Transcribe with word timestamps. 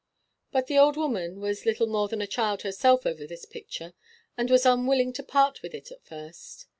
But 0.51 0.65
the 0.65 0.79
old 0.79 0.97
woman 0.97 1.39
was 1.39 1.63
little 1.63 1.85
more 1.85 2.07
than 2.07 2.23
a 2.23 2.25
child 2.25 2.63
herself 2.63 3.05
over 3.05 3.27
this 3.27 3.45
picture, 3.45 3.93
and 4.35 4.49
was 4.49 4.65
unwilling 4.65 5.13
to 5.13 5.21
part 5.21 5.61
with 5.61 5.75
it 5.75 5.91
at 5.91 6.03
first. 6.03 6.65